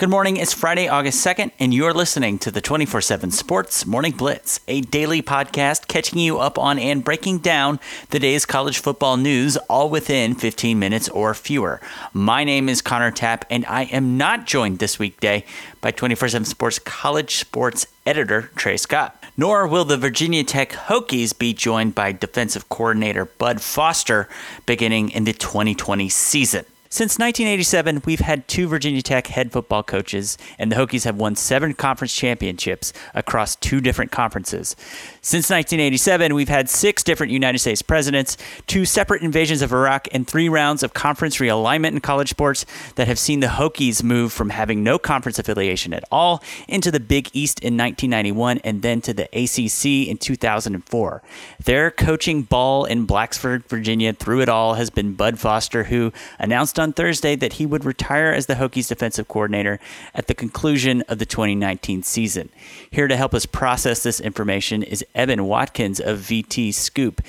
Good 0.00 0.08
morning. 0.08 0.38
It's 0.38 0.54
Friday, 0.54 0.88
August 0.88 1.22
2nd, 1.26 1.50
and 1.58 1.74
you're 1.74 1.92
listening 1.92 2.38
to 2.38 2.50
the 2.50 2.62
24 2.62 3.02
7 3.02 3.30
Sports 3.30 3.84
Morning 3.84 4.12
Blitz, 4.12 4.58
a 4.66 4.80
daily 4.80 5.20
podcast 5.20 5.88
catching 5.88 6.18
you 6.18 6.38
up 6.38 6.58
on 6.58 6.78
and 6.78 7.04
breaking 7.04 7.40
down 7.40 7.78
the 8.08 8.18
day's 8.18 8.46
college 8.46 8.78
football 8.78 9.18
news 9.18 9.58
all 9.68 9.90
within 9.90 10.34
15 10.34 10.78
minutes 10.78 11.10
or 11.10 11.34
fewer. 11.34 11.82
My 12.14 12.44
name 12.44 12.70
is 12.70 12.80
Connor 12.80 13.10
Tapp, 13.10 13.44
and 13.50 13.66
I 13.66 13.82
am 13.92 14.16
not 14.16 14.46
joined 14.46 14.78
this 14.78 14.98
weekday 14.98 15.44
by 15.82 15.90
24 15.90 16.28
7 16.28 16.46
Sports 16.46 16.78
college 16.78 17.36
sports 17.36 17.86
editor 18.06 18.50
Trey 18.56 18.78
Scott. 18.78 19.22
Nor 19.36 19.66
will 19.66 19.84
the 19.84 19.98
Virginia 19.98 20.44
Tech 20.44 20.70
Hokies 20.70 21.38
be 21.38 21.52
joined 21.52 21.94
by 21.94 22.12
defensive 22.12 22.70
coordinator 22.70 23.26
Bud 23.26 23.60
Foster 23.60 24.30
beginning 24.64 25.10
in 25.10 25.24
the 25.24 25.34
2020 25.34 26.08
season. 26.08 26.64
Since 26.92 27.20
1987, 27.20 28.02
we've 28.04 28.18
had 28.18 28.48
two 28.48 28.66
Virginia 28.66 29.00
Tech 29.00 29.28
head 29.28 29.52
football 29.52 29.84
coaches, 29.84 30.36
and 30.58 30.72
the 30.72 30.76
Hokies 30.76 31.04
have 31.04 31.14
won 31.14 31.36
seven 31.36 31.72
conference 31.72 32.12
championships 32.12 32.92
across 33.14 33.54
two 33.54 33.80
different 33.80 34.10
conferences. 34.10 34.74
Since 35.22 35.50
1987, 35.50 36.34
we've 36.34 36.48
had 36.48 36.68
six 36.68 37.04
different 37.04 37.32
United 37.32 37.60
States 37.60 37.80
presidents, 37.80 38.36
two 38.66 38.84
separate 38.84 39.22
invasions 39.22 39.62
of 39.62 39.72
Iraq, 39.72 40.08
and 40.10 40.26
three 40.26 40.48
rounds 40.48 40.82
of 40.82 40.92
conference 40.92 41.36
realignment 41.36 41.92
in 41.92 42.00
college 42.00 42.30
sports 42.30 42.66
that 42.96 43.06
have 43.06 43.20
seen 43.20 43.38
the 43.38 43.46
Hokies 43.46 44.02
move 44.02 44.32
from 44.32 44.50
having 44.50 44.82
no 44.82 44.98
conference 44.98 45.38
affiliation 45.38 45.94
at 45.94 46.02
all 46.10 46.42
into 46.66 46.90
the 46.90 46.98
Big 46.98 47.30
East 47.32 47.60
in 47.60 47.76
1991 47.76 48.58
and 48.64 48.82
then 48.82 49.00
to 49.02 49.14
the 49.14 49.26
ACC 49.26 50.08
in 50.08 50.18
2004. 50.18 51.22
Their 51.64 51.92
coaching 51.92 52.42
ball 52.42 52.84
in 52.84 53.06
Blacksburg, 53.06 53.66
Virginia 53.66 54.12
through 54.12 54.40
it 54.40 54.48
all 54.48 54.74
has 54.74 54.90
been 54.90 55.14
Bud 55.14 55.38
Foster, 55.38 55.84
who 55.84 56.12
announced 56.40 56.79
on 56.80 56.92
Thursday 56.92 57.36
that 57.36 57.54
he 57.54 57.66
would 57.66 57.84
retire 57.84 58.32
as 58.32 58.46
the 58.46 58.54
Hokies 58.54 58.88
defensive 58.88 59.28
coordinator 59.28 59.78
at 60.14 60.26
the 60.26 60.34
conclusion 60.34 61.02
of 61.02 61.18
the 61.18 61.26
2019 61.26 62.02
season. 62.02 62.48
Here 62.90 63.06
to 63.06 63.16
help 63.16 63.34
us 63.34 63.46
process 63.46 64.02
this 64.02 64.20
information 64.20 64.82
is 64.82 65.04
Evan 65.14 65.44
Watkins 65.44 66.00
of 66.00 66.18
VT 66.18 66.74
Scoop. 66.74 67.22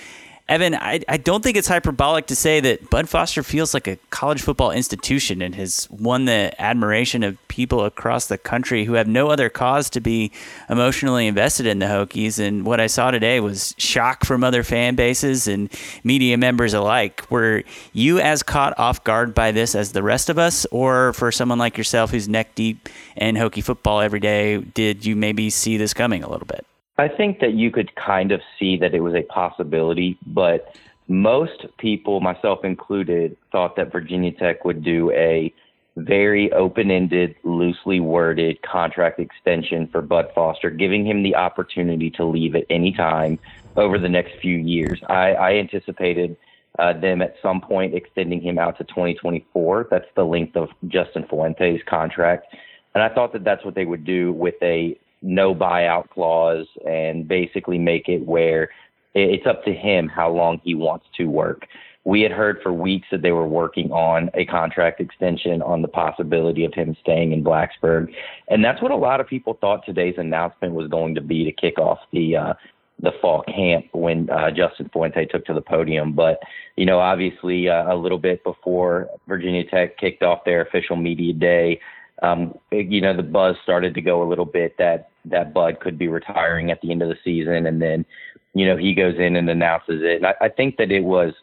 Evan, 0.52 0.76
I, 0.76 1.00
I 1.08 1.16
don't 1.16 1.42
think 1.42 1.56
it's 1.56 1.70
hyperbolic 1.70 2.26
to 2.26 2.36
say 2.36 2.60
that 2.60 2.90
Bud 2.90 3.08
Foster 3.08 3.42
feels 3.42 3.74
like 3.74 3.88
a 3.88 3.96
college 4.10 4.42
football 4.42 4.72
institution 4.72 5.42
and 5.42 5.56
has 5.56 5.90
won 5.90 6.26
the 6.26 6.54
admiration 6.62 7.24
of 7.24 7.38
people 7.48 7.86
across 7.86 8.28
the 8.28 8.38
country 8.38 8.84
who 8.84 8.96
have 8.96 9.08
no 9.08 9.30
other 9.30 9.48
cause 9.48 9.90
to 9.92 10.02
be 10.02 10.30
emotionally 10.70 11.26
invested 11.26 11.68
in 11.68 11.80
the 11.80 11.86
Hokies. 11.86 12.38
And 12.38 12.66
what 12.66 12.82
I 12.82 12.88
saw 12.88 13.12
today 13.12 13.40
was 13.40 13.74
shock 13.78 14.26
from 14.26 14.44
other 14.44 14.62
fan 14.62 14.96
bases 14.96 15.48
and 15.48 15.72
media 16.04 16.38
members 16.38 16.74
alike. 16.74 17.24
Were 17.32 17.64
you 17.94 18.20
as 18.20 18.44
caught 18.44 18.78
off 18.78 19.06
guard 19.06 19.34
by 19.34 19.54
this 19.54 19.74
as 19.74 19.94
the 19.94 20.04
rest 20.04 20.30
of 20.30 20.38
us, 20.38 20.66
or 20.66 21.14
for 21.14 21.32
someone 21.32 21.60
like 21.60 21.78
yourself 21.78 22.12
who's 22.12 22.28
neck 22.28 22.56
deep 22.56 22.90
in 23.16 23.36
Hokie 23.36 23.64
football 23.64 24.02
every 24.02 24.20
day, 24.20 24.58
did 24.58 25.06
you 25.06 25.16
maybe 25.16 25.50
see 25.50 25.78
this 25.78 25.94
coming 25.94 26.26
a 26.26 26.30
little 26.30 26.46
bit? 26.46 26.66
I 26.97 27.08
think 27.08 27.39
that 27.39 27.53
you 27.53 27.72
could 27.72 27.95
kind 27.95 28.31
of 28.31 28.42
see 28.59 28.78
that 28.78 28.94
it 28.94 29.00
was 29.00 29.16
a 29.16 29.23
possibility, 29.23 30.17
but 30.28 30.75
most 31.08 31.66
people, 31.78 32.22
myself 32.22 32.64
included, 32.64 33.36
thought 33.52 33.75
that 33.75 33.92
Virginia 33.92 34.31
Tech 34.31 34.64
would 34.66 34.83
do 34.83 35.11
a 35.11 35.53
very 35.98 36.52
open 36.53 36.89
ended, 36.89 37.36
loosely 37.44 38.00
worded 38.00 38.61
contract 38.61 39.20
extension 39.20 39.88
for 39.88 40.02
Bud 40.02 40.31
Foster, 40.33 40.70
giving 40.70 41.06
him 41.06 41.23
the 41.23 41.36
opportunity 41.36 42.09
to 42.11 42.23
leave 42.23 42.56
at 42.56 42.66
any 42.70 42.94
time 42.94 43.39
over 43.76 43.98
the 43.98 44.08
next 44.08 44.33
few 44.42 44.58
years. 44.58 45.02
I, 45.09 45.33
I 45.33 45.53
anticipated 45.55 46.38
uh, 46.80 46.94
them 46.94 47.22
at 47.22 47.36
some 47.42 47.59
point 47.59 47.94
extending 47.94 48.42
him 48.42 48.58
out 48.58 48.78
to 48.78 48.83
2024. 48.86 49.88
That's 49.92 50.05
the 50.16 50.23
length 50.23 50.55
of 50.55 50.70
Justin 50.88 51.26
Fuente's 51.26 51.81
contract. 51.86 52.55
And 52.95 53.03
I 53.03 53.09
thought 53.09 53.33
that 53.33 53.44
that's 53.44 53.66
what 53.66 53.76
they 53.76 53.86
would 53.86 54.05
do 54.05 54.31
with 54.31 54.55
a 54.61 54.98
no 55.22 55.53
buyout 55.53 56.09
clause 56.09 56.67
and 56.86 57.27
basically 57.27 57.77
make 57.77 58.08
it 58.09 58.25
where 58.25 58.69
it's 59.14 59.45
up 59.45 59.64
to 59.66 59.73
him 59.73 60.08
how 60.08 60.31
long 60.31 60.61
he 60.64 60.73
wants 60.76 61.05
to 61.17 61.26
work. 61.26 61.67
We 62.04 62.21
had 62.21 62.32
heard 62.32 62.59
for 62.64 62.73
weeks 62.73 63.08
that 63.11 63.21
they 63.21 63.31
were 63.31 63.48
working 63.48 63.92
on 63.92 64.31
a 64.33 64.45
contract 64.45 64.99
extension 64.99 65.61
on 65.61 65.83
the 65.83 65.87
possibility 65.87 66.65
of 66.65 66.73
him 66.73 66.95
staying 66.99 67.31
in 67.31 67.43
Blacksburg. 67.43 68.11
And 68.48 68.65
that's 68.65 68.81
what 68.81 68.92
a 68.92 68.95
lot 68.95 69.20
of 69.20 69.27
people 69.27 69.58
thought 69.61 69.86
today's 69.86 70.15
announcement 70.17 70.73
was 70.73 70.87
going 70.87 71.14
to 71.15 71.21
be 71.21 71.43
to 71.43 71.52
kick 71.52 71.77
off 71.77 71.99
the 72.11 72.37
uh, 72.37 72.54
the 73.02 73.11
fall 73.20 73.43
camp 73.43 73.86
when 73.93 74.30
uh, 74.30 74.52
Justin 74.52 74.89
Fuente 74.93 75.26
took 75.26 75.45
to 75.45 75.54
the 75.54 75.61
podium. 75.61 76.14
But, 76.14 76.39
you 76.76 76.86
know, 76.86 76.99
obviously 76.99 77.67
uh, 77.67 77.92
a 77.92 77.95
little 77.95 78.20
bit 78.20 78.43
before 78.43 79.10
Virginia 79.27 79.64
Tech 79.64 79.98
kicked 79.98 80.23
off 80.23 80.45
their 80.45 80.61
official 80.61 80.95
media 80.95 81.33
day, 81.33 81.80
um, 82.21 82.58
you 82.71 83.02
know, 83.02 83.15
the 83.15 83.23
buzz 83.23 83.55
started 83.64 83.95
to 83.95 84.02
go 84.02 84.21
a 84.21 84.27
little 84.30 84.45
bit 84.45 84.77
that 84.77 85.09
that 85.26 85.54
Bud 85.54 85.80
could 85.80 85.98
be 85.98 86.08
retiring 86.08 86.71
at 86.71 86.82
the 86.82 86.92
end 86.92 87.02
of 87.02 87.09
the 87.09 87.17
season, 87.23 87.65
and 87.65 87.82
then 87.82 88.05
you 88.54 88.65
know 88.65 88.77
he 88.77 88.93
goes 88.93 89.15
in 89.17 89.36
and 89.36 89.49
announces 89.49 90.02
it. 90.04 90.17
And 90.17 90.27
I, 90.27 90.33
I 90.42 90.49
think 90.49 90.77
that 90.77 90.92
it 90.92 91.04
was 91.04 91.33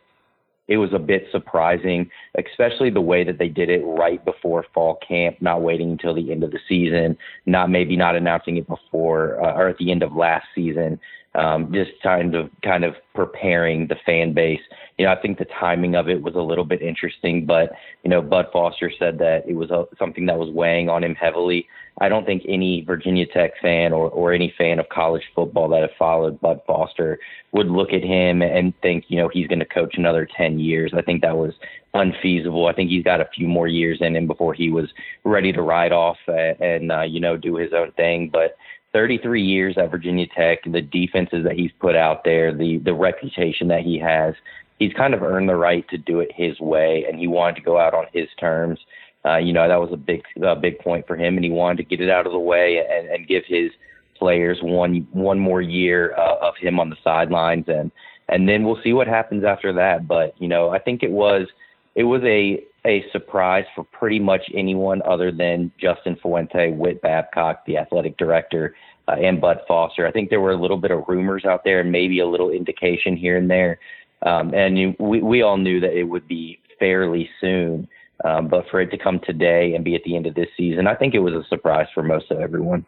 it 0.68 0.76
was 0.76 0.92
a 0.92 0.98
bit 0.98 1.26
surprising, 1.32 2.10
especially 2.36 2.90
the 2.90 3.00
way 3.00 3.24
that 3.24 3.38
they 3.38 3.48
did 3.48 3.70
it 3.70 3.82
right 3.84 4.22
before 4.24 4.66
fall 4.74 4.98
camp, 5.06 5.40
not 5.40 5.62
waiting 5.62 5.90
until 5.90 6.14
the 6.14 6.30
end 6.30 6.44
of 6.44 6.50
the 6.52 6.60
season, 6.68 7.16
not 7.46 7.70
maybe 7.70 7.96
not 7.96 8.14
announcing 8.14 8.58
it 8.58 8.68
before 8.68 9.42
uh, 9.42 9.54
or 9.54 9.68
at 9.68 9.78
the 9.78 9.90
end 9.90 10.02
of 10.02 10.14
last 10.14 10.46
season 10.54 11.00
um, 11.34 11.72
just 11.72 11.90
kind 12.02 12.34
of 12.34 12.50
kind 12.62 12.84
of 12.84 12.94
preparing 13.14 13.86
the 13.86 13.96
fan 14.06 14.32
base. 14.32 14.60
You 14.96 15.06
know, 15.06 15.12
I 15.12 15.20
think 15.20 15.38
the 15.38 15.46
timing 15.60 15.94
of 15.94 16.08
it 16.08 16.22
was 16.22 16.34
a 16.34 16.40
little 16.40 16.64
bit 16.64 16.82
interesting, 16.82 17.46
but 17.46 17.72
you 18.02 18.10
know, 18.10 18.22
Bud 18.22 18.46
Foster 18.52 18.90
said 18.98 19.18
that 19.18 19.44
it 19.46 19.54
was 19.54 19.70
a, 19.70 19.84
something 19.98 20.26
that 20.26 20.38
was 20.38 20.50
weighing 20.50 20.88
on 20.88 21.04
him 21.04 21.14
heavily. 21.14 21.68
I 22.00 22.08
don't 22.08 22.24
think 22.24 22.44
any 22.48 22.82
Virginia 22.82 23.26
Tech 23.26 23.52
fan 23.60 23.92
or, 23.92 24.08
or 24.10 24.32
any 24.32 24.54
fan 24.56 24.78
of 24.78 24.88
college 24.88 25.24
football 25.34 25.68
that 25.70 25.82
have 25.82 25.90
followed 25.98 26.40
Bud 26.40 26.60
Foster 26.66 27.18
would 27.52 27.68
look 27.68 27.92
at 27.92 28.04
him 28.04 28.40
and 28.40 28.72
think, 28.82 29.06
you 29.08 29.16
know, 29.16 29.28
he's 29.28 29.48
going 29.48 29.58
to 29.58 29.64
coach 29.64 29.94
another 29.96 30.28
10 30.36 30.60
years. 30.60 30.92
I 30.96 31.02
think 31.02 31.22
that 31.22 31.36
was 31.36 31.54
unfeasible. 31.94 32.66
I 32.66 32.72
think 32.72 32.90
he's 32.90 33.02
got 33.02 33.20
a 33.20 33.28
few 33.34 33.48
more 33.48 33.66
years 33.66 33.98
in 34.00 34.14
him 34.14 34.28
before 34.28 34.54
he 34.54 34.70
was 34.70 34.88
ready 35.24 35.52
to 35.52 35.62
ride 35.62 35.92
off 35.92 36.18
and, 36.28 36.60
and 36.60 36.92
uh, 36.92 37.02
you 37.02 37.18
know, 37.18 37.36
do 37.36 37.56
his 37.56 37.72
own 37.72 37.90
thing. 37.92 38.30
But 38.32 38.56
33 38.92 39.42
years 39.42 39.76
at 39.76 39.90
Virginia 39.90 40.26
Tech, 40.36 40.58
the 40.64 40.80
defenses 40.80 41.44
that 41.44 41.54
he's 41.54 41.70
put 41.80 41.94
out 41.94 42.24
there, 42.24 42.54
the 42.54 42.78
the 42.78 42.94
reputation 42.94 43.68
that 43.68 43.82
he 43.82 43.98
has, 43.98 44.34
he's 44.78 44.92
kind 44.94 45.14
of 45.14 45.22
earned 45.22 45.48
the 45.48 45.56
right 45.56 45.88
to 45.88 45.98
do 45.98 46.20
it 46.20 46.30
his 46.34 46.58
way, 46.60 47.04
and 47.08 47.18
he 47.18 47.26
wanted 47.26 47.56
to 47.56 47.62
go 47.62 47.78
out 47.78 47.94
on 47.94 48.06
his 48.12 48.28
terms. 48.40 48.78
Uh, 49.24 49.36
you 49.36 49.52
know 49.52 49.68
that 49.68 49.80
was 49.80 49.90
a 49.92 49.96
big 49.96 50.22
a 50.42 50.56
big 50.56 50.78
point 50.78 51.06
for 51.06 51.16
him, 51.16 51.36
and 51.36 51.44
he 51.44 51.50
wanted 51.50 51.76
to 51.76 51.84
get 51.84 52.00
it 52.00 52.10
out 52.10 52.26
of 52.26 52.32
the 52.32 52.38
way 52.38 52.82
and, 52.90 53.08
and 53.08 53.28
give 53.28 53.42
his 53.46 53.70
players 54.18 54.58
one 54.62 55.06
one 55.12 55.38
more 55.38 55.60
year 55.60 56.14
uh, 56.16 56.36
of 56.40 56.54
him 56.56 56.80
on 56.80 56.90
the 56.90 56.96
sidelines, 57.04 57.64
and 57.68 57.90
and 58.28 58.48
then 58.48 58.64
we'll 58.64 58.80
see 58.82 58.92
what 58.92 59.06
happens 59.06 59.44
after 59.44 59.72
that. 59.72 60.06
But 60.06 60.34
you 60.40 60.48
know, 60.48 60.70
I 60.70 60.78
think 60.78 61.02
it 61.02 61.10
was 61.10 61.46
it 61.94 62.04
was 62.04 62.22
a 62.24 62.64
a 62.88 63.04
surprise 63.12 63.66
for 63.74 63.84
pretty 63.84 64.18
much 64.18 64.42
anyone 64.54 65.02
other 65.04 65.30
than 65.30 65.70
Justin 65.78 66.16
Fuente, 66.20 66.72
Whit 66.72 67.02
Babcock, 67.02 67.64
the 67.66 67.76
athletic 67.76 68.16
director, 68.16 68.74
uh, 69.06 69.12
and 69.12 69.40
Bud 69.40 69.60
Foster. 69.68 70.06
I 70.06 70.10
think 70.10 70.30
there 70.30 70.40
were 70.40 70.52
a 70.52 70.60
little 70.60 70.78
bit 70.78 70.90
of 70.90 71.04
rumors 71.06 71.44
out 71.44 71.64
there 71.64 71.80
and 71.80 71.92
maybe 71.92 72.20
a 72.20 72.26
little 72.26 72.50
indication 72.50 73.16
here 73.16 73.36
and 73.36 73.50
there. 73.50 73.78
Um, 74.22 74.54
and 74.54 74.78
you, 74.78 74.96
we, 74.98 75.22
we 75.22 75.42
all 75.42 75.58
knew 75.58 75.80
that 75.80 75.96
it 75.96 76.04
would 76.04 76.26
be 76.26 76.58
fairly 76.78 77.28
soon. 77.40 77.86
Um, 78.24 78.48
but 78.48 78.68
for 78.68 78.80
it 78.80 78.90
to 78.90 78.98
come 78.98 79.20
today 79.20 79.74
and 79.74 79.84
be 79.84 79.94
at 79.94 80.02
the 80.02 80.16
end 80.16 80.26
of 80.26 80.34
this 80.34 80.48
season, 80.56 80.88
I 80.88 80.94
think 80.96 81.14
it 81.14 81.20
was 81.20 81.34
a 81.34 81.44
surprise 81.44 81.86
for 81.94 82.02
most 82.02 82.30
of 82.32 82.40
everyone. 82.40 82.84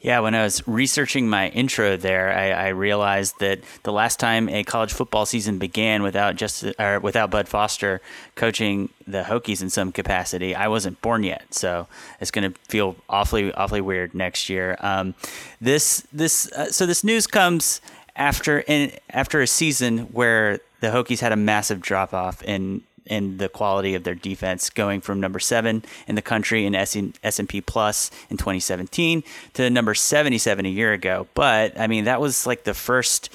Yeah, 0.00 0.20
when 0.20 0.34
I 0.34 0.42
was 0.42 0.66
researching 0.68 1.30
my 1.30 1.48
intro 1.48 1.96
there, 1.96 2.30
I, 2.30 2.50
I 2.50 2.68
realized 2.68 3.38
that 3.38 3.60
the 3.84 3.92
last 3.92 4.20
time 4.20 4.50
a 4.50 4.62
college 4.62 4.92
football 4.92 5.24
season 5.24 5.58
began 5.58 6.02
without 6.02 6.36
just 6.36 6.64
or 6.78 7.00
without 7.00 7.30
Bud 7.30 7.48
Foster 7.48 8.02
coaching 8.34 8.90
the 9.06 9.22
Hokies 9.22 9.62
in 9.62 9.70
some 9.70 9.90
capacity, 9.90 10.54
I 10.54 10.68
wasn't 10.68 11.00
born 11.00 11.22
yet. 11.22 11.54
So 11.54 11.88
it's 12.20 12.30
going 12.30 12.52
to 12.52 12.58
feel 12.68 12.96
awfully 13.08 13.50
awfully 13.54 13.80
weird 13.80 14.14
next 14.14 14.50
year. 14.50 14.76
Um, 14.80 15.14
this 15.62 16.06
this 16.12 16.52
uh, 16.52 16.70
so 16.70 16.84
this 16.84 17.02
news 17.02 17.26
comes 17.26 17.80
after 18.14 18.60
in, 18.60 18.92
after 19.08 19.40
a 19.40 19.46
season 19.46 20.00
where 20.12 20.60
the 20.80 20.88
Hokies 20.88 21.20
had 21.20 21.32
a 21.32 21.36
massive 21.36 21.80
drop 21.80 22.12
off 22.12 22.42
in 22.42 22.82
in 23.06 23.36
the 23.36 23.48
quality 23.48 23.94
of 23.94 24.04
their 24.04 24.14
defense, 24.14 24.70
going 24.70 25.00
from 25.00 25.20
number 25.20 25.38
seven 25.38 25.84
in 26.06 26.14
the 26.14 26.22
country 26.22 26.66
in 26.66 26.74
S 26.74 26.96
and 26.96 27.48
P 27.48 27.60
Plus 27.60 28.10
in 28.30 28.36
2017 28.36 29.22
to 29.54 29.70
number 29.70 29.94
77 29.94 30.66
a 30.66 30.68
year 30.68 30.92
ago. 30.92 31.26
But 31.34 31.78
I 31.78 31.86
mean, 31.86 32.04
that 32.04 32.20
was 32.20 32.46
like 32.46 32.64
the 32.64 32.74
first 32.74 33.30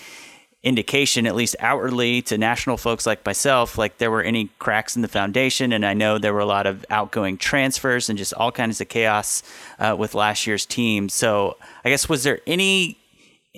indication, 0.62 1.26
at 1.26 1.36
least 1.36 1.56
outwardly, 1.60 2.22
to 2.22 2.38
national 2.38 2.76
folks 2.78 3.06
like 3.06 3.26
myself, 3.26 3.78
like 3.78 3.98
there 3.98 4.12
were 4.12 4.22
any 4.22 4.50
cracks 4.60 4.96
in 4.96 5.02
the 5.02 5.08
foundation. 5.08 5.72
And 5.72 5.86
I 5.86 5.94
know 5.94 6.18
there 6.18 6.34
were 6.34 6.40
a 6.40 6.46
lot 6.46 6.68
of 6.68 6.86
outgoing 6.90 7.38
transfers 7.38 8.10
and 8.10 8.18
just 8.18 8.34
all 8.34 8.52
kinds 8.52 8.82
of 8.82 8.90
chaos 8.90 9.42
uh, 9.80 9.96
with 9.98 10.14
last 10.14 10.46
year's 10.46 10.66
team. 10.66 11.08
So 11.08 11.58
I 11.86 11.90
guess 11.90 12.10
was 12.10 12.24
there 12.24 12.42
any 12.46 12.99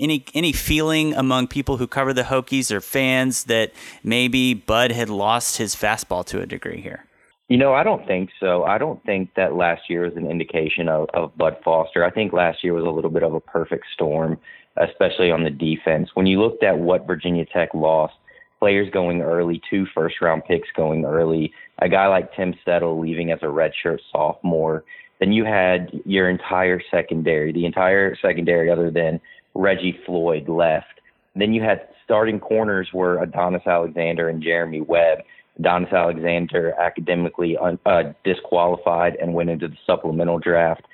any 0.02 0.26
any 0.34 0.52
feeling 0.52 1.14
among 1.14 1.48
people 1.48 1.78
who 1.78 1.88
cover 1.88 2.14
the 2.14 2.24
Hokies 2.24 2.72
or 2.72 2.82
fans 2.82 3.46
that 3.46 3.72
maybe 4.04 4.54
Bud 4.54 4.92
had 4.92 5.10
lost 5.10 5.58
his 5.58 5.76
fastball 5.76 6.26
to 6.26 6.42
a 6.42 6.46
degree 6.46 6.82
here? 6.82 7.06
You 7.48 7.58
know, 7.58 7.74
I 7.74 7.84
don't 7.84 8.08
think 8.08 8.30
so. 8.40 8.64
I 8.64 8.78
don't 8.78 9.04
think 9.04 9.34
that 9.36 9.56
last 9.56 9.90
year 9.90 10.04
was 10.06 10.16
an 10.16 10.26
indication 10.26 10.88
of, 10.88 11.10
of 11.14 11.38
Bud 11.38 11.58
Foster. 11.64 12.04
I 12.04 12.10
think 12.10 12.32
last 12.32 12.64
year 12.64 12.74
was 12.74 12.86
a 12.86 12.90
little 12.90 13.10
bit 13.10 13.24
of 13.24 13.34
a 13.34 13.42
perfect 13.42 13.86
storm, 13.94 14.38
especially 14.78 15.32
on 15.32 15.44
the 15.44 15.50
defense. 15.50 16.10
When 16.14 16.26
you 16.26 16.42
looked 16.42 16.64
at 16.64 16.80
what 16.80 17.06
Virginia 17.06 17.46
Tech 17.46 17.74
lost, 17.74 18.14
players 18.60 18.90
going 18.94 19.22
early, 19.22 19.62
two 19.70 19.86
first 19.94 20.22
round 20.22 20.46
picks 20.46 20.70
going 20.78 21.04
early, 21.04 21.52
a 21.80 21.90
guy 21.90 22.08
like 22.08 22.34
Tim 22.36 22.54
Settle 22.64 23.00
leaving 23.00 23.32
as 23.32 23.40
a 23.42 23.48
redshirt 23.48 24.00
sophomore, 24.14 24.86
then 25.20 25.34
you 25.34 25.44
had 25.44 25.92
your 26.06 26.30
entire 26.30 26.82
secondary, 26.90 27.52
the 27.52 27.66
entire 27.66 28.16
secondary 28.22 28.72
other 28.72 28.90
than 28.90 29.20
Reggie 29.54 30.00
Floyd 30.06 30.48
left. 30.48 31.02
Then 31.36 31.54
you 31.54 31.62
had 31.62 31.88
starting 32.04 32.40
corners 32.40 32.90
were 32.94 33.22
Adonis 33.22 33.66
Alexander 33.66 34.30
and 34.30 34.42
Jeremy 34.42 34.82
Webb. 34.82 35.20
Adonis 35.60 35.92
Alexander 35.92 36.74
academically 36.80 37.58
un, 37.58 37.80
uh, 37.86 38.04
disqualified 38.24 39.16
and 39.16 39.34
went 39.34 39.50
into 39.50 39.68
the 39.68 39.78
supplemental 39.86 40.40
draft. 40.40 40.86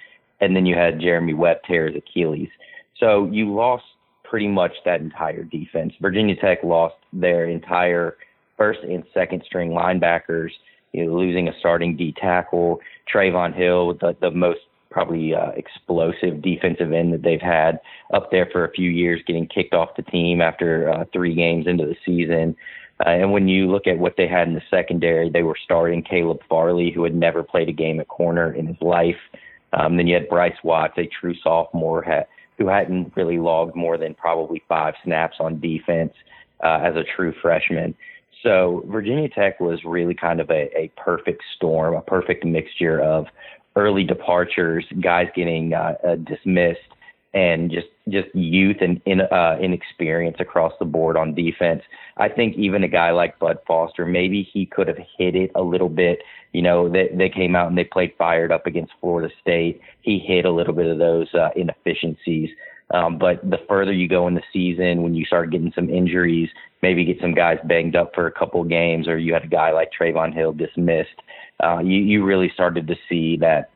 And 0.41 0.55
then 0.55 0.65
you 0.65 0.75
had 0.75 0.99
Jeremy 0.99 1.33
Webb 1.33 1.57
tear 1.65 1.87
his 1.87 1.95
Achilles. 1.95 2.49
So 2.99 3.29
you 3.31 3.53
lost 3.53 3.85
pretty 4.23 4.47
much 4.47 4.73
that 4.85 5.01
entire 5.01 5.43
defense. 5.43 5.93
Virginia 6.01 6.35
Tech 6.35 6.63
lost 6.63 6.95
their 7.13 7.45
entire 7.45 8.17
first 8.57 8.79
and 8.81 9.03
second 9.13 9.43
string 9.45 9.71
linebackers, 9.71 10.49
you 10.91 11.05
know, 11.05 11.15
losing 11.15 11.47
a 11.47 11.59
starting 11.59 11.95
D 11.95 12.13
tackle, 12.19 12.79
Trevon 13.11 13.55
Hill, 13.55 13.93
the, 13.93 14.15
the 14.19 14.31
most 14.31 14.59
probably 14.97 15.35
uh, 15.35 15.51
explosive 15.51 16.41
defensive 16.41 16.91
end 16.91 17.13
that 17.13 17.21
they've 17.21 17.39
had 17.39 17.79
up 18.15 18.31
there 18.31 18.49
for 18.51 18.65
a 18.65 18.71
few 18.71 18.89
years, 18.89 19.21
getting 19.27 19.45
kicked 19.45 19.75
off 19.75 19.95
the 19.95 20.01
team 20.01 20.41
after 20.41 20.89
uh, 20.89 21.05
three 21.13 21.35
games 21.35 21.67
into 21.67 21.85
the 21.85 21.95
season. 22.03 22.55
Uh, 23.05 23.09
and 23.09 23.31
when 23.31 23.47
you 23.47 23.69
look 23.69 23.85
at 23.85 23.99
what 23.99 24.15
they 24.17 24.27
had 24.27 24.47
in 24.47 24.55
the 24.55 24.61
secondary, 24.71 25.29
they 25.29 25.43
were 25.43 25.55
starting 25.63 26.01
Caleb 26.01 26.39
Farley, 26.49 26.89
who 26.89 27.03
had 27.03 27.13
never 27.13 27.43
played 27.43 27.69
a 27.69 27.71
game 27.71 27.99
at 27.99 28.07
corner 28.07 28.51
in 28.51 28.65
his 28.65 28.81
life. 28.81 29.19
Um, 29.71 29.97
then 29.97 30.07
you 30.07 30.15
had 30.15 30.27
Bryce 30.29 30.57
Watts, 30.63 30.97
a 30.97 31.05
true 31.05 31.35
sophomore, 31.43 32.01
had, 32.01 32.25
who 32.57 32.67
hadn't 32.67 33.15
really 33.15 33.37
logged 33.37 33.75
more 33.75 33.99
than 33.99 34.15
probably 34.15 34.63
five 34.67 34.95
snaps 35.03 35.35
on 35.39 35.59
defense 35.59 36.13
uh, 36.63 36.79
as 36.83 36.95
a 36.95 37.03
true 37.15 37.35
freshman. 37.39 37.93
So 38.41 38.83
Virginia 38.87 39.29
Tech 39.29 39.59
was 39.59 39.79
really 39.85 40.15
kind 40.15 40.39
of 40.39 40.49
a, 40.49 40.75
a 40.75 40.91
perfect 40.97 41.43
storm, 41.55 41.93
a 41.93 42.01
perfect 42.01 42.45
mixture 42.45 42.99
of 42.99 43.27
early 43.77 44.03
departures, 44.03 44.85
guys 44.99 45.27
getting 45.35 45.73
uh, 45.73 45.93
uh, 46.05 46.15
dismissed, 46.15 46.79
and 47.33 47.69
just 47.69 47.87
just 48.09 48.33
youth 48.33 48.77
and 48.81 48.99
in, 49.05 49.21
uh, 49.21 49.57
inexperience 49.61 50.37
across 50.39 50.73
the 50.79 50.85
board 50.85 51.15
on 51.15 51.35
defense. 51.35 51.83
I 52.17 52.29
think 52.29 52.57
even 52.57 52.83
a 52.83 52.87
guy 52.87 53.11
like 53.11 53.37
Bud 53.37 53.59
Foster, 53.67 54.05
maybe 54.05 54.41
he 54.51 54.65
could 54.65 54.87
have 54.87 54.97
hit 55.17 55.35
it 55.35 55.51
a 55.53 55.61
little 55.61 55.89
bit. 55.89 56.19
You 56.53 56.63
know, 56.63 56.89
they, 56.89 57.09
they 57.13 57.29
came 57.29 57.55
out 57.55 57.67
and 57.67 57.77
they 57.77 57.83
played 57.83 58.13
fired 58.17 58.51
up 58.51 58.65
against 58.65 58.93
Florida 58.99 59.31
State. 59.41 59.81
He 60.01 60.17
hit 60.19 60.45
a 60.45 60.51
little 60.51 60.73
bit 60.73 60.87
of 60.87 60.97
those 60.97 61.27
uh, 61.35 61.49
inefficiencies. 61.55 62.49
Um, 62.91 63.17
but 63.17 63.47
the 63.47 63.59
further 63.67 63.91
you 63.91 64.07
go 64.07 64.27
in 64.27 64.33
the 64.35 64.41
season, 64.53 65.03
when 65.03 65.13
you 65.13 65.25
start 65.25 65.51
getting 65.51 65.73
some 65.75 65.89
injuries, 65.89 66.49
maybe 66.81 67.03
get 67.03 67.19
some 67.19 67.33
guys 67.33 67.57
banged 67.65 67.97
up 67.97 68.15
for 68.15 68.27
a 68.27 68.31
couple 68.31 68.63
games, 68.63 69.07
or 69.07 69.17
you 69.17 69.33
had 69.33 69.43
a 69.43 69.47
guy 69.47 69.71
like 69.71 69.91
Trevon 69.91 70.33
Hill 70.33 70.53
dismissed, 70.53 71.21
uh, 71.63 71.79
you, 71.79 71.99
you 71.99 72.23
really 72.23 72.51
started 72.53 72.87
to 72.87 72.95
see 73.09 73.37
that 73.37 73.69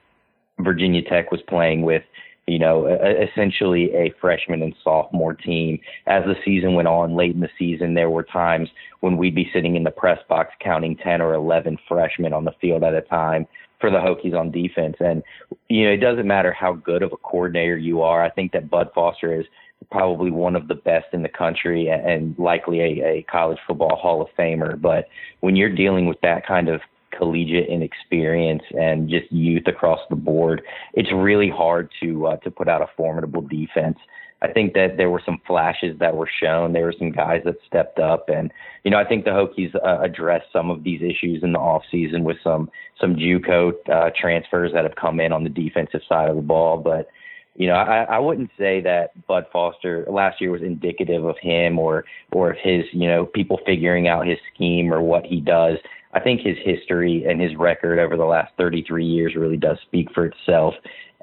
Virginia 0.60 1.02
Tech 1.02 1.32
was 1.32 1.42
playing 1.48 1.82
with 1.82 2.04
you 2.48 2.60
know, 2.60 2.88
essentially 2.88 3.94
a 3.94 4.14
freshman 4.20 4.62
and 4.62 4.76
sophomore 4.84 5.34
team. 5.34 5.80
As 6.08 6.24
the 6.26 6.36
season 6.44 6.74
went 6.74 6.88
on, 6.88 7.16
late 7.16 7.34
in 7.34 7.40
the 7.40 7.50
season, 7.58 7.94
there 7.94 8.10
were 8.10 8.24
times 8.24 8.70
when 9.00 9.16
we'd 9.16 9.36
be 9.36 9.50
sitting 9.54 9.76
in 9.76 9.84
the 9.84 9.92
press 9.92 10.20
box 10.28 10.54
counting 10.60 10.98
10 10.98 11.22
or 11.22 11.34
11 11.34 11.78
freshmen 11.88 12.34
on 12.34 12.44
the 12.44 12.52
field 12.60 12.84
at 12.84 12.94
a 12.94 13.02
time 13.02 13.48
for 13.80 13.90
the 13.90 13.98
Hokies 13.98 14.38
on 14.38 14.52
defense. 14.52 14.98
And, 15.00 15.24
you 15.70 15.86
know, 15.86 15.92
it 15.92 15.98
doesn't 15.98 16.28
matter 16.28 16.52
how 16.52 16.74
good 16.74 17.04
of 17.04 17.14
a 17.14 17.18
coordinator 17.18 17.78
you 17.78 18.02
are. 18.02 18.24
I 18.24 18.30
think 18.30 18.52
that 18.54 18.70
Bud 18.70 18.90
Foster 18.94 19.40
is 19.40 19.46
probably 19.90 20.30
one 20.32 20.56
of 20.56 20.68
the 20.68 20.76
best 20.76 21.08
in 21.14 21.22
the 21.22 21.30
country 21.30 21.90
and 21.90 22.38
likely 22.38 22.82
a, 22.82 23.06
a 23.06 23.26
college 23.30 23.60
football 23.68 23.96
Hall 23.96 24.22
of 24.22 24.28
Famer. 24.38 24.80
But 24.80 25.08
when 25.40 25.56
you're 25.56 25.74
dealing 25.74 26.06
with 26.06 26.20
that 26.22 26.46
kind 26.46 26.70
of 26.70 26.82
collegiate 27.22 27.70
inexperience 27.70 28.64
and 28.72 29.08
just 29.08 29.32
youth 29.32 29.68
across 29.68 30.00
the 30.10 30.16
board, 30.16 30.64
it's 30.96 31.12
really 31.14 31.50
hard 31.50 31.88
to 32.02 32.26
uh, 32.26 32.38
to 32.38 32.50
put 32.50 32.68
out 32.68 32.82
a 32.82 32.88
formidable 32.98 33.42
defense. 33.42 34.00
I 34.42 34.52
think 34.52 34.74
that 34.74 34.98
there 34.98 35.12
were 35.12 35.22
some 35.24 35.40
flashes 35.46 36.00
that 36.00 36.16
were 36.16 36.30
shown. 36.42 36.74
There 36.74 36.86
were 36.86 36.96
some 36.98 37.12
guys 37.12 37.44
that 37.46 37.58
stepped 37.68 38.00
up, 38.00 38.28
and 38.28 38.52
you 38.84 38.90
know 38.90 38.98
I 38.98 39.06
think 39.06 39.24
the 39.24 39.32
Hokies 39.32 39.76
uh, 39.76 40.02
addressed 40.02 40.48
some 40.52 40.72
of 40.72 40.84
these 40.84 41.04
issues 41.04 41.44
in 41.44 41.54
the 41.54 41.60
off 41.60 41.84
season 41.92 42.24
with 42.24 42.38
some 42.44 42.72
some 43.00 43.16
JUCO 43.16 43.74
uh, 43.88 44.10
transfers 44.20 44.74
that 44.74 44.84
have 44.84 44.96
come 44.96 45.20
in 45.20 45.32
on 45.32 45.44
the 45.44 45.50
defensive 45.50 46.02
side 46.10 46.28
of 46.28 46.36
the 46.36 46.42
ball. 46.42 46.78
But 46.78 47.08
you 47.56 47.68
know 47.68 47.76
I, 47.76 48.04
I 48.04 48.18
wouldn't 48.18 48.50
say 48.58 48.82
that 48.82 49.12
Bud 49.28 49.46
Foster 49.54 50.08
last 50.10 50.42
year 50.42 50.50
was 50.50 50.64
indicative 50.64 51.24
of 51.24 51.38
him 51.38 51.78
or 51.78 52.06
or 52.32 52.50
of 52.50 52.58
his 52.58 52.86
you 52.94 53.08
know 53.08 53.28
people 53.28 53.60
figuring 53.64 54.08
out 54.08 54.26
his 54.26 54.40
scheme 54.52 54.92
or 54.92 55.04
what 55.04 55.24
he 55.24 55.40
does. 55.40 55.78
I 56.14 56.20
think 56.20 56.42
his 56.42 56.58
history 56.64 57.26
and 57.28 57.40
his 57.40 57.56
record 57.56 58.00
over 58.00 58.18
the 58.18 58.26
last 58.26 58.52
33 58.58 59.06
years 59.06 59.36
really 59.36 59.58
does 59.58 59.78
speak 59.82 60.12
for 60.14 60.26
itself. 60.26 60.74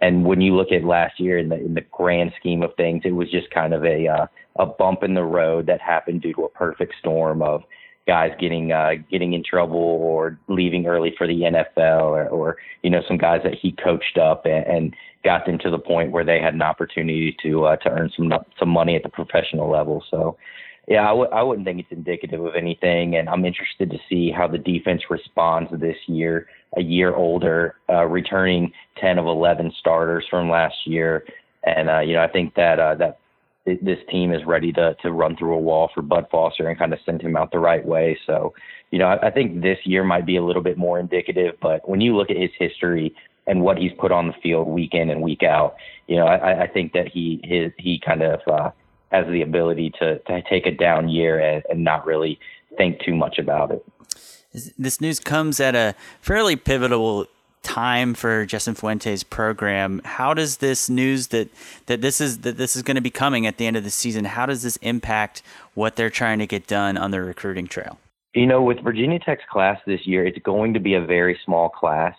And 0.00 0.24
when 0.24 0.40
you 0.40 0.54
look 0.54 0.72
at 0.72 0.84
last 0.84 1.18
year 1.18 1.38
in 1.38 1.48
the 1.48 1.56
in 1.56 1.74
the 1.74 1.84
grand 1.92 2.32
scheme 2.38 2.62
of 2.62 2.74
things, 2.76 3.02
it 3.04 3.12
was 3.12 3.30
just 3.30 3.50
kind 3.50 3.74
of 3.74 3.84
a 3.84 4.06
uh, 4.06 4.26
a 4.56 4.66
bump 4.66 5.02
in 5.02 5.14
the 5.14 5.24
road 5.24 5.66
that 5.66 5.80
happened 5.80 6.22
due 6.22 6.34
to 6.34 6.44
a 6.44 6.48
perfect 6.48 6.94
storm 7.00 7.42
of 7.42 7.62
guys 8.06 8.30
getting 8.40 8.72
uh, 8.72 8.92
getting 9.10 9.34
in 9.34 9.44
trouble 9.44 9.76
or 9.76 10.38
leaving 10.48 10.86
early 10.86 11.14
for 11.18 11.26
the 11.26 11.40
NFL, 11.42 12.02
or, 12.02 12.28
or 12.28 12.56
you 12.82 12.90
know 12.90 13.02
some 13.06 13.18
guys 13.18 13.40
that 13.44 13.54
he 13.54 13.72
coached 13.72 14.18
up 14.18 14.46
and, 14.46 14.66
and 14.66 14.96
got 15.24 15.46
them 15.46 15.58
to 15.58 15.70
the 15.70 15.78
point 15.78 16.12
where 16.12 16.24
they 16.24 16.40
had 16.40 16.54
an 16.54 16.62
opportunity 16.62 17.36
to 17.42 17.64
uh, 17.64 17.76
to 17.76 17.90
earn 17.90 18.10
some 18.16 18.32
some 18.58 18.68
money 18.68 18.96
at 18.96 19.02
the 19.02 19.08
professional 19.08 19.70
level. 19.70 20.02
So 20.10 20.36
yeah, 20.88 21.04
I 21.04 21.08
w- 21.08 21.30
I 21.30 21.42
wouldn't 21.42 21.66
think 21.66 21.80
it's 21.80 21.92
indicative 21.92 22.42
of 22.42 22.54
anything, 22.56 23.16
and 23.16 23.28
I'm 23.28 23.44
interested 23.44 23.90
to 23.90 23.98
see 24.08 24.30
how 24.30 24.48
the 24.48 24.56
defense 24.56 25.02
responds 25.10 25.70
this 25.78 25.96
year. 26.06 26.48
A 26.76 26.82
year 26.82 27.14
older, 27.14 27.76
uh, 27.90 28.04
returning 28.04 28.72
10 28.98 29.18
of 29.18 29.26
11 29.26 29.72
starters 29.78 30.24
from 30.30 30.50
last 30.50 30.76
year, 30.86 31.24
and 31.64 31.90
uh, 31.90 32.00
you 32.00 32.14
know 32.14 32.22
I 32.22 32.28
think 32.28 32.54
that 32.54 32.80
uh, 32.80 32.94
that 32.96 33.18
this 33.66 33.98
team 34.10 34.32
is 34.32 34.44
ready 34.46 34.72
to 34.72 34.94
to 35.02 35.12
run 35.12 35.36
through 35.36 35.54
a 35.54 35.60
wall 35.60 35.90
for 35.94 36.00
Bud 36.00 36.26
Foster 36.30 36.68
and 36.68 36.78
kind 36.78 36.94
of 36.94 36.98
send 37.04 37.20
him 37.20 37.36
out 37.36 37.52
the 37.52 37.58
right 37.58 37.84
way. 37.84 38.18
So, 38.26 38.54
you 38.90 38.98
know, 38.98 39.06
I, 39.06 39.28
I 39.28 39.30
think 39.30 39.60
this 39.62 39.78
year 39.84 40.04
might 40.04 40.24
be 40.24 40.36
a 40.36 40.44
little 40.44 40.62
bit 40.62 40.78
more 40.78 40.98
indicative, 40.98 41.56
but 41.60 41.86
when 41.86 42.00
you 42.00 42.16
look 42.16 42.30
at 42.30 42.36
his 42.36 42.50
history 42.58 43.14
and 43.46 43.60
what 43.60 43.76
he's 43.76 43.92
put 43.98 44.12
on 44.12 44.28
the 44.28 44.34
field 44.42 44.68
week 44.68 44.94
in 44.94 45.10
and 45.10 45.20
week 45.20 45.42
out, 45.42 45.76
you 46.06 46.16
know, 46.16 46.26
I, 46.26 46.62
I 46.62 46.66
think 46.66 46.92
that 46.94 47.08
he 47.08 47.40
his 47.44 47.72
he 47.78 48.00
kind 48.04 48.22
of 48.22 48.40
uh, 48.50 48.70
has 49.10 49.26
the 49.28 49.42
ability 49.42 49.92
to, 49.98 50.18
to 50.18 50.42
take 50.48 50.66
a 50.66 50.70
down 50.70 51.08
year 51.08 51.38
and, 51.40 51.62
and 51.70 51.84
not 51.84 52.06
really 52.06 52.38
think 52.76 53.00
too 53.00 53.14
much 53.14 53.38
about 53.38 53.70
it. 53.70 53.84
This 54.78 55.00
news 55.00 55.20
comes 55.20 55.60
at 55.60 55.74
a 55.74 55.94
fairly 56.20 56.56
pivotal 56.56 57.26
time 57.62 58.14
for 58.14 58.46
Justin 58.46 58.74
Fuente's 58.74 59.22
program. 59.22 60.00
How 60.04 60.32
does 60.32 60.58
this 60.58 60.88
news 60.88 61.28
that 61.28 61.50
that 61.86 62.00
this 62.00 62.20
is 62.20 62.38
that 62.38 62.56
this 62.56 62.74
is 62.74 62.82
going 62.82 62.94
to 62.94 63.00
be 63.02 63.10
coming 63.10 63.46
at 63.46 63.58
the 63.58 63.66
end 63.66 63.76
of 63.76 63.84
the 63.84 63.90
season? 63.90 64.24
How 64.24 64.46
does 64.46 64.62
this 64.62 64.76
impact 64.76 65.42
what 65.74 65.96
they're 65.96 66.10
trying 66.10 66.38
to 66.38 66.46
get 66.46 66.66
done 66.66 66.96
on 66.96 67.10
the 67.10 67.20
recruiting 67.20 67.66
trail? 67.66 67.98
You 68.34 68.46
know, 68.46 68.62
with 68.62 68.80
Virginia 68.82 69.18
Tech's 69.18 69.44
class 69.50 69.78
this 69.86 70.06
year, 70.06 70.26
it's 70.26 70.38
going 70.38 70.74
to 70.74 70.80
be 70.80 70.94
a 70.94 71.00
very 71.00 71.38
small 71.44 71.68
class. 71.68 72.14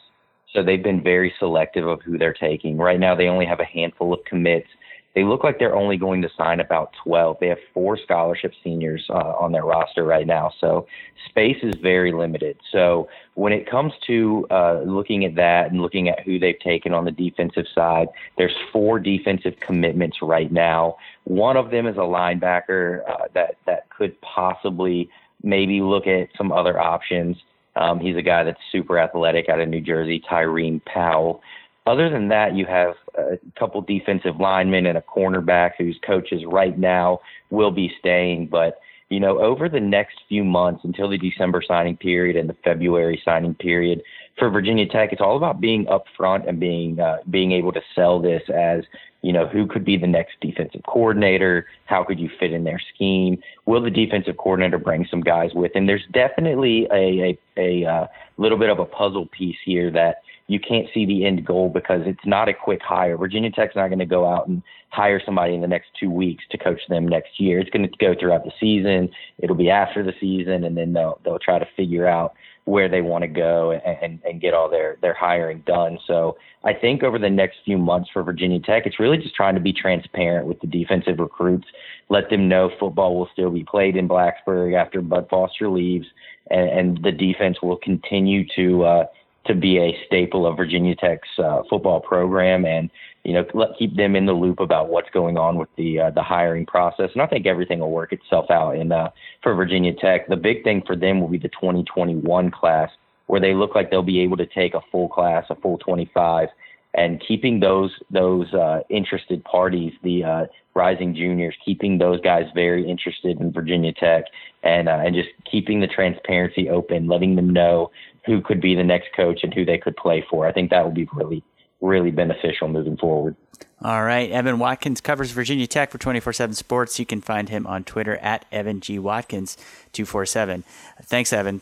So 0.53 0.63
they've 0.63 0.83
been 0.83 1.03
very 1.03 1.33
selective 1.39 1.87
of 1.87 2.01
who 2.01 2.17
they're 2.17 2.33
taking. 2.33 2.77
Right 2.77 2.99
now, 2.99 3.15
they 3.15 3.27
only 3.27 3.45
have 3.45 3.59
a 3.59 3.65
handful 3.65 4.13
of 4.13 4.23
commits 4.25 4.67
they 5.15 5.23
look 5.23 5.43
like 5.43 5.59
they're 5.59 5.75
only 5.75 5.97
going 5.97 6.21
to 6.21 6.29
sign 6.37 6.59
about 6.59 6.93
12. 7.03 7.37
They 7.39 7.47
have 7.47 7.57
four 7.73 7.97
scholarship 7.97 8.53
seniors 8.63 9.05
uh, 9.09 9.13
on 9.13 9.51
their 9.51 9.65
roster 9.65 10.03
right 10.03 10.27
now, 10.27 10.51
so 10.59 10.87
space 11.29 11.57
is 11.63 11.75
very 11.81 12.11
limited. 12.11 12.57
So 12.71 13.09
when 13.33 13.51
it 13.51 13.69
comes 13.69 13.93
to 14.07 14.45
uh, 14.51 14.81
looking 14.85 15.25
at 15.25 15.35
that 15.35 15.71
and 15.71 15.81
looking 15.81 16.09
at 16.09 16.19
who 16.21 16.39
they've 16.39 16.59
taken 16.59 16.93
on 16.93 17.05
the 17.05 17.11
defensive 17.11 17.65
side, 17.73 18.07
there's 18.37 18.55
four 18.71 18.99
defensive 18.99 19.59
commitments 19.59 20.21
right 20.21 20.51
now. 20.51 20.97
One 21.23 21.57
of 21.57 21.71
them 21.71 21.87
is 21.87 21.95
a 21.95 22.01
linebacker 22.01 23.01
uh, 23.09 23.27
that 23.33 23.57
that 23.65 23.89
could 23.89 24.19
possibly 24.21 25.09
maybe 25.43 25.81
look 25.81 26.05
at 26.07 26.29
some 26.37 26.51
other 26.51 26.79
options. 26.79 27.37
Um, 27.75 27.99
he's 27.99 28.17
a 28.17 28.21
guy 28.21 28.43
that's 28.43 28.59
super 28.71 28.99
athletic 28.99 29.47
out 29.49 29.59
of 29.59 29.69
New 29.69 29.81
Jersey, 29.81 30.21
Tyreem 30.29 30.83
Powell. 30.85 31.41
Other 31.89 32.07
than 32.07 32.27
that, 32.27 32.55
you 32.55 32.67
have 32.67 32.93
a 33.17 33.39
couple 33.57 33.81
defensive 33.81 34.39
linemen 34.39 34.85
and 34.85 34.95
a 34.95 35.01
cornerback 35.01 35.71
whose 35.75 35.99
coaches 36.05 36.43
right 36.45 36.77
now 36.77 37.19
will 37.49 37.71
be 37.71 37.91
staying. 37.97 38.45
But, 38.45 38.79
you 39.09 39.19
know, 39.19 39.39
over 39.39 39.67
the 39.67 39.79
next 39.79 40.19
few 40.29 40.43
months 40.43 40.81
until 40.83 41.09
the 41.09 41.17
December 41.17 41.63
signing 41.67 41.97
period 41.97 42.35
and 42.35 42.47
the 42.47 42.55
February 42.63 43.19
signing 43.25 43.55
period 43.55 44.03
for 44.37 44.51
Virginia 44.51 44.85
Tech, 44.87 45.11
it's 45.11 45.19
all 45.19 45.35
about 45.35 45.59
being 45.59 45.87
upfront 45.87 46.47
and 46.47 46.59
being 46.59 46.99
uh, 46.99 47.17
being 47.31 47.53
able 47.53 47.71
to 47.71 47.81
sell 47.95 48.21
this 48.21 48.43
as 48.53 48.83
you 49.21 49.33
know, 49.33 49.47
who 49.47 49.67
could 49.67 49.83
be 49.83 49.97
the 49.97 50.07
next 50.07 50.35
defensive 50.39 50.81
coordinator? 50.87 51.65
How 51.85 52.03
could 52.03 52.19
you 52.19 52.29
fit 52.39 52.53
in 52.53 52.63
their 52.63 52.81
scheme? 52.93 53.41
Will 53.65 53.81
the 53.81 53.89
defensive 53.89 54.37
coordinator 54.37 54.77
bring 54.77 55.05
some 55.09 55.21
guys 55.21 55.51
with 55.53 55.75
him? 55.75 55.87
There's 55.87 56.05
definitely 56.13 56.87
a, 56.91 57.35
a, 57.57 57.83
a 57.83 57.89
uh, 57.89 58.07
little 58.37 58.57
bit 58.57 58.69
of 58.69 58.79
a 58.79 58.85
puzzle 58.85 59.25
piece 59.25 59.57
here 59.65 59.91
that 59.91 60.21
you 60.49 60.59
can't 60.59 60.87
see 60.93 61.05
the 61.05 61.25
end 61.25 61.45
goal 61.45 61.69
because 61.69 62.01
it's 62.05 62.25
not 62.25 62.49
a 62.49 62.53
quick 62.53 62.81
hire. 62.81 63.15
Virginia 63.15 63.51
Tech's 63.51 63.75
not 63.75 63.87
going 63.87 63.99
to 63.99 64.05
go 64.05 64.27
out 64.27 64.47
and 64.47 64.63
hire 64.89 65.21
somebody 65.23 65.53
in 65.53 65.61
the 65.61 65.67
next 65.67 65.89
two 65.99 66.09
weeks 66.09 66.43
to 66.49 66.57
coach 66.57 66.81
them 66.89 67.07
next 67.07 67.39
year. 67.39 67.59
It's 67.59 67.69
going 67.69 67.87
to 67.87 67.97
go 67.99 68.15
throughout 68.19 68.43
the 68.43 68.51
season. 68.59 69.09
It'll 69.37 69.55
be 69.55 69.69
after 69.69 70.03
the 70.03 70.13
season, 70.19 70.63
and 70.63 70.75
then 70.75 70.93
they'll 70.93 71.21
they'll 71.23 71.39
try 71.39 71.59
to 71.59 71.67
figure 71.77 72.07
out 72.07 72.33
where 72.65 72.89
they 72.89 73.01
want 73.01 73.21
to 73.23 73.27
go 73.27 73.71
and, 73.71 73.97
and, 74.01 74.19
and 74.25 74.41
get 74.41 74.55
all 74.55 74.71
their 74.71 74.97
their 75.03 75.13
hiring 75.13 75.63
done. 75.67 75.99
So 76.07 76.35
I 76.63 76.73
think 76.73 77.03
over 77.03 77.19
the 77.19 77.29
next 77.29 77.57
few 77.63 77.77
months 77.77 78.09
for 78.11 78.23
Virginia 78.23 78.59
Tech, 78.59 78.87
it's 78.87 78.99
really 78.99 79.17
just 79.17 79.35
trying 79.35 79.53
to 79.53 79.61
be 79.61 79.71
transparent 79.71 80.47
with 80.47 80.59
the 80.61 80.67
defensive 80.67 81.19
recruits, 81.19 81.67
let 82.09 82.31
them 82.31 82.49
know 82.49 82.71
football 82.79 83.15
will 83.15 83.29
still 83.31 83.51
be 83.51 83.63
played 83.63 83.95
in 83.95 84.07
Blacksburg 84.07 84.75
after 84.75 84.99
Bud 85.01 85.27
Foster 85.29 85.69
leaves, 85.69 86.07
and, 86.49 86.69
and 86.69 87.03
the 87.03 87.11
defense 87.11 87.57
will 87.61 87.77
continue 87.77 88.45
to. 88.55 88.83
Uh, 88.83 89.05
to 89.49 89.55
be 89.55 89.79
a 89.79 89.97
staple 90.05 90.45
of 90.45 90.55
Virginia 90.55 90.95
Tech's 90.95 91.27
uh, 91.39 91.63
football 91.69 91.99
program, 91.99 92.65
and 92.65 92.89
you 93.23 93.33
know 93.33 93.43
let, 93.53 93.69
keep 93.77 93.95
them 93.97 94.15
in 94.15 94.27
the 94.27 94.33
loop 94.33 94.59
about 94.59 94.89
what's 94.89 95.09
going 95.09 95.37
on 95.37 95.57
with 95.57 95.69
the 95.75 95.99
uh, 95.99 96.11
the 96.11 96.21
hiring 96.21 96.65
process. 96.65 97.09
And 97.13 97.21
I 97.21 97.27
think 97.27 97.47
everything 97.47 97.79
will 97.79 97.91
work 97.91 98.13
itself 98.13 98.49
out. 98.51 98.75
And 98.75 98.93
uh, 98.93 99.09
for 99.41 99.55
Virginia 99.55 99.93
Tech, 99.93 100.27
the 100.27 100.37
big 100.37 100.63
thing 100.63 100.83
for 100.85 100.95
them 100.95 101.19
will 101.19 101.27
be 101.27 101.39
the 101.39 101.49
2021 101.49 102.51
class, 102.51 102.91
where 103.25 103.41
they 103.41 103.55
look 103.55 103.73
like 103.73 103.89
they'll 103.89 104.03
be 104.03 104.21
able 104.21 104.37
to 104.37 104.45
take 104.45 104.75
a 104.75 104.81
full 104.91 105.09
class, 105.09 105.45
a 105.49 105.55
full 105.55 105.79
25, 105.79 106.49
and 106.93 107.21
keeping 107.27 107.59
those 107.59 107.91
those 108.11 108.53
uh, 108.53 108.81
interested 108.89 109.43
parties, 109.45 109.93
the 110.03 110.23
uh, 110.23 110.45
rising 110.75 111.15
juniors, 111.15 111.55
keeping 111.65 111.97
those 111.97 112.21
guys 112.21 112.45
very 112.53 112.87
interested 112.87 113.39
in 113.39 113.51
Virginia 113.51 113.93
Tech, 113.93 114.25
and 114.61 114.87
uh, 114.87 115.01
and 115.03 115.15
just 115.15 115.29
keeping 115.49 115.79
the 115.79 115.87
transparency 115.87 116.69
open, 116.69 117.07
letting 117.07 117.35
them 117.35 117.49
know 117.49 117.89
who 118.29 118.41
could 118.41 118.61
be 118.61 118.75
the 118.75 118.83
next 118.83 119.09
coach 119.15 119.39
and 119.43 119.53
who 119.53 119.65
they 119.65 119.77
could 119.77 119.97
play 119.97 120.23
for. 120.29 120.47
I 120.47 120.51
think 120.51 120.69
that 120.69 120.83
will 120.83 120.91
be 120.91 121.07
really, 121.13 121.43
really 121.81 122.11
beneficial 122.11 122.67
moving 122.67 122.95
forward. 122.97 123.35
All 123.81 124.03
right. 124.03 124.29
Evan 124.29 124.59
Watkins 124.59 125.01
covers 125.01 125.31
Virginia 125.31 125.65
Tech 125.65 125.89
for 125.89 125.97
24 125.97 126.33
7 126.33 126.53
Sports. 126.53 126.99
You 126.99 127.05
can 127.05 127.21
find 127.21 127.49
him 127.49 127.65
on 127.65 127.83
Twitter 127.83 128.17
at 128.17 128.45
Evan 128.51 128.81
G. 128.81 128.99
Watkins 128.99 129.57
247. 129.93 130.63
Thanks, 131.03 131.33
Evan. 131.33 131.61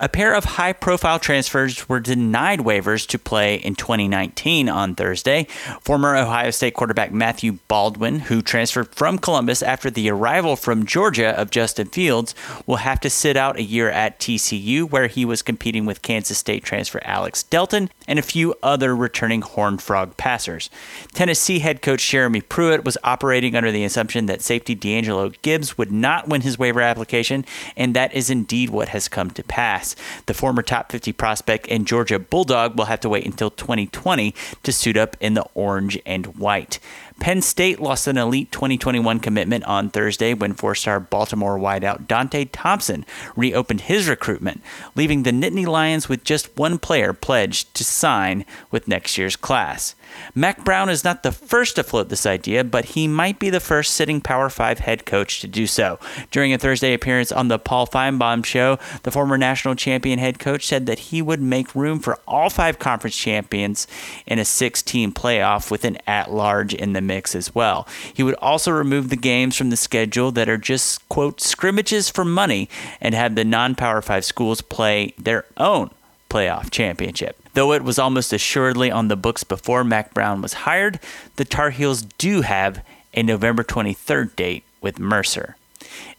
A 0.00 0.08
pair 0.08 0.34
of 0.34 0.44
high 0.44 0.72
profile 0.72 1.18
transfers 1.18 1.88
were 1.88 2.00
denied 2.00 2.60
waivers 2.60 3.06
to 3.08 3.18
play 3.18 3.56
in 3.56 3.74
2019 3.74 4.68
on 4.68 4.94
Thursday. 4.94 5.44
Former 5.80 6.16
Ohio 6.16 6.50
State 6.50 6.74
quarterback 6.74 7.12
Matthew 7.12 7.58
Baldwin, 7.68 8.20
who 8.20 8.42
transferred 8.42 8.94
from 8.94 9.18
Columbus 9.18 9.62
after 9.62 9.90
the 9.90 10.10
arrival 10.10 10.56
from 10.56 10.86
Georgia 10.86 11.38
of 11.38 11.50
Justin 11.50 11.88
Fields, 11.88 12.34
will 12.66 12.76
have 12.76 13.00
to 13.00 13.10
sit 13.10 13.36
out 13.36 13.58
a 13.58 13.62
year 13.62 13.90
at 13.90 14.18
TCU, 14.18 14.90
where 14.90 15.06
he 15.06 15.24
was 15.24 15.42
competing 15.42 15.86
with 15.86 16.02
Kansas 16.02 16.38
State 16.38 16.64
transfer 16.64 17.00
Alex 17.04 17.42
Delton 17.44 17.90
and 18.08 18.18
a 18.18 18.22
few 18.22 18.54
other 18.62 18.96
returning 18.96 19.42
Horned 19.42 19.82
Frog 19.82 20.16
passers. 20.16 20.68
Tennessee 21.14 21.60
head 21.60 21.82
coach 21.82 22.08
Jeremy 22.08 22.40
Pruitt 22.40 22.84
was 22.84 22.98
operating 23.04 23.54
under 23.54 23.70
the 23.70 23.84
assumption 23.84 24.26
that 24.26 24.42
safety 24.42 24.74
D'Angelo 24.74 25.30
Gibbs 25.42 25.78
would 25.78 25.92
not 25.92 26.28
win 26.28 26.40
his 26.40 26.58
waiver 26.58 26.80
application, 26.80 27.44
and 27.76 27.94
that 27.94 28.12
is 28.14 28.30
indeed 28.30 28.70
what 28.70 28.88
has 28.88 29.08
come 29.08 29.30
to 29.30 29.42
pass. 29.44 29.81
The 30.26 30.34
former 30.34 30.62
top 30.62 30.90
50 30.92 31.12
prospect 31.12 31.66
and 31.68 31.86
Georgia 31.86 32.18
Bulldog 32.18 32.76
will 32.76 32.86
have 32.86 33.00
to 33.00 33.08
wait 33.08 33.26
until 33.26 33.50
2020 33.50 34.34
to 34.62 34.72
suit 34.72 34.96
up 34.96 35.16
in 35.20 35.34
the 35.34 35.44
orange 35.54 35.98
and 36.06 36.26
white. 36.36 36.78
Penn 37.22 37.40
State 37.40 37.78
lost 37.78 38.08
an 38.08 38.18
elite 38.18 38.50
2021 38.50 39.20
commitment 39.20 39.62
on 39.62 39.90
Thursday 39.90 40.34
when 40.34 40.54
four 40.54 40.74
star 40.74 40.98
Baltimore 40.98 41.56
wideout 41.56 42.08
Dont'e 42.08 42.50
Thornton 42.50 43.06
reopened 43.36 43.82
his 43.82 44.08
recruitment, 44.08 44.60
leaving 44.96 45.22
the 45.22 45.30
Nittany 45.30 45.64
Lions 45.64 46.08
with 46.08 46.24
just 46.24 46.56
one 46.58 46.80
player 46.80 47.12
pledged 47.12 47.72
to 47.74 47.84
sign 47.84 48.44
with 48.72 48.88
next 48.88 49.16
year's 49.16 49.36
class. 49.36 49.94
Mack 50.34 50.64
Brown 50.64 50.88
is 50.88 51.04
not 51.04 51.22
the 51.22 51.32
first 51.32 51.76
to 51.76 51.84
float 51.84 52.08
this 52.08 52.26
idea, 52.26 52.64
but 52.64 52.86
he 52.86 53.06
might 53.06 53.38
be 53.38 53.50
the 53.50 53.60
first 53.60 53.94
sitting 53.94 54.20
Power 54.20 54.48
5 54.48 54.80
head 54.80 55.06
coach 55.06 55.40
to 55.40 55.46
do 55.46 55.66
so. 55.66 55.98
During 56.30 56.52
a 56.52 56.58
Thursday 56.58 56.92
appearance 56.92 57.32
on 57.32 57.48
the 57.48 57.58
Paul 57.58 57.86
Finebaum 57.86 58.44
show, 58.44 58.78
the 59.04 59.10
former 59.10 59.38
national 59.38 59.74
champion 59.74 60.18
head 60.18 60.38
coach 60.38 60.66
said 60.66 60.86
that 60.86 60.98
he 60.98 61.22
would 61.22 61.40
make 61.40 61.74
room 61.74 62.00
for 62.00 62.18
all 62.26 62.50
five 62.50 62.78
conference 62.78 63.16
champions 63.16 63.86
in 64.26 64.38
a 64.38 64.44
six 64.44 64.82
team 64.82 65.12
playoff 65.12 65.70
with 65.70 65.84
an 65.84 65.98
at 66.06 66.32
large 66.32 66.74
in 66.74 66.92
the 66.92 67.00
mix 67.12 67.34
as 67.34 67.54
well. 67.54 67.86
He 68.14 68.22
would 68.22 68.34
also 68.36 68.70
remove 68.70 69.10
the 69.10 69.16
games 69.16 69.56
from 69.56 69.70
the 69.70 69.76
schedule 69.76 70.32
that 70.32 70.48
are 70.48 70.56
just, 70.56 71.06
quote, 71.08 71.40
scrimmages 71.40 72.08
for 72.08 72.24
money 72.24 72.68
and 73.00 73.14
have 73.14 73.34
the 73.34 73.44
non 73.44 73.74
Power 73.74 74.00
5 74.00 74.24
schools 74.24 74.62
play 74.62 75.14
their 75.18 75.44
own 75.56 75.90
playoff 76.30 76.70
championship. 76.70 77.36
Though 77.54 77.72
it 77.72 77.84
was 77.84 77.98
almost 77.98 78.32
assuredly 78.32 78.90
on 78.90 79.08
the 79.08 79.16
books 79.16 79.44
before 79.44 79.84
Mack 79.84 80.14
Brown 80.14 80.40
was 80.40 80.64
hired, 80.64 80.98
the 81.36 81.44
Tar 81.44 81.70
Heels 81.70 82.02
do 82.16 82.40
have 82.40 82.82
a 83.12 83.22
November 83.22 83.62
23rd 83.62 84.34
date 84.36 84.64
with 84.80 84.98
Mercer. 84.98 85.56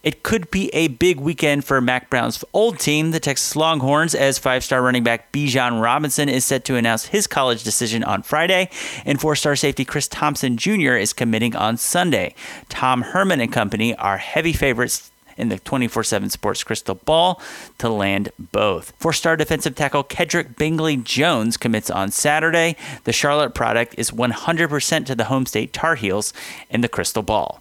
It 0.02 0.22
could 0.22 0.50
be 0.50 0.68
a 0.74 0.88
big 0.88 1.18
weekend 1.20 1.64
for 1.64 1.80
Mack 1.80 2.10
Brown's 2.10 2.44
old 2.52 2.78
team, 2.78 3.10
the 3.10 3.20
Texas 3.20 3.56
Longhorns, 3.56 4.14
as 4.14 4.38
five 4.38 4.62
star 4.64 4.82
running 4.82 5.02
back 5.02 5.32
Bijan 5.32 5.80
Robinson 5.82 6.28
is 6.28 6.44
set 6.44 6.64
to 6.66 6.76
announce 6.76 7.06
his 7.06 7.26
college 7.26 7.64
decision 7.64 8.04
on 8.04 8.22
Friday, 8.22 8.70
and 9.04 9.20
four 9.20 9.36
star 9.36 9.56
safety 9.56 9.84
Chris 9.84 10.08
Thompson 10.08 10.56
Jr. 10.56 10.94
is 10.94 11.12
committing 11.12 11.56
on 11.56 11.76
Sunday. 11.76 12.34
Tom 12.68 13.02
Herman 13.02 13.40
and 13.40 13.52
company 13.52 13.94
are 13.96 14.18
heavy 14.18 14.52
favorites 14.52 15.10
in 15.36 15.48
the 15.48 15.58
24 15.58 16.04
7 16.04 16.30
Sports 16.30 16.64
Crystal 16.64 16.94
Ball 16.94 17.40
to 17.78 17.88
land 17.88 18.30
both. 18.52 18.92
Four 18.98 19.12
star 19.12 19.36
defensive 19.36 19.74
tackle 19.74 20.04
Kedrick 20.04 20.56
Bingley 20.56 20.96
Jones 20.96 21.56
commits 21.56 21.90
on 21.90 22.10
Saturday. 22.10 22.76
The 23.04 23.12
Charlotte 23.12 23.54
product 23.54 23.94
is 23.98 24.10
100% 24.10 25.06
to 25.06 25.14
the 25.14 25.24
home 25.24 25.46
state 25.46 25.72
Tar 25.72 25.96
Heels 25.96 26.32
in 26.70 26.80
the 26.80 26.88
Crystal 26.88 27.22
Ball. 27.22 27.60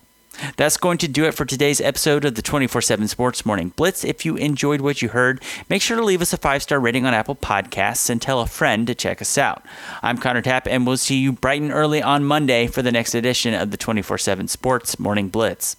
That's 0.58 0.78
going 0.78 0.98
to 1.00 1.08
do 1.08 1.26
it 1.26 1.34
for 1.34 1.46
today's 1.46 1.82
episode 1.82 2.26
of 2.26 2.36
the 2.36 2.42
24 2.42 2.82
7 2.82 3.08
Sports 3.08 3.46
Morning 3.46 3.70
Blitz. 3.76 4.04
If 4.04 4.26
you 4.26 4.36
enjoyed 4.36 4.82
what 4.82 5.02
you 5.02 5.10
heard, 5.10 5.42
make 5.70 5.82
sure 5.82 5.98
to 5.98 6.04
leave 6.04 6.22
us 6.22 6.34
a 6.34 6.38
five 6.38 6.64
star 6.64 6.80
rating 6.80 7.06
on 7.06 7.14
Apple 7.14 7.36
Podcasts 7.36 8.10
and 8.10 8.22
tell 8.22 8.40
a 8.40 8.48
friend 8.48 8.88
to 8.88 8.96
check 8.96 9.22
us 9.22 9.38
out. 9.38 9.64
I'm 10.02 10.18
Connor 10.18 10.42
Tapp, 10.42 10.68
and 10.68 10.86
we'll 10.88 10.98
see 10.98 11.18
you 11.18 11.32
bright 11.32 11.62
and 11.62 11.72
early 11.72 12.02
on 12.02 12.24
Monday 12.24 12.68
for 12.68 12.82
the 12.82 12.92
next 12.92 13.16
edition 13.16 13.54
of 13.54 13.72
the 13.72 13.78
24 13.78 14.18
7 14.18 14.48
Sports 14.48 15.00
Morning 15.00 15.30
Blitz. 15.30 15.76